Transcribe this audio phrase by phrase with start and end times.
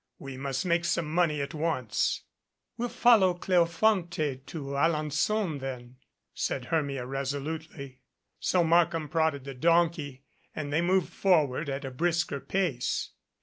[0.17, 2.23] We must make some money at once."
[2.75, 5.97] "We'll follow Cleofonte to Alenon then,"
[6.33, 7.99] said Hermia resolutely.
[8.39, 10.23] So Markham prodded the donkey
[10.55, 13.11] and they moved for ward at a brisker pace.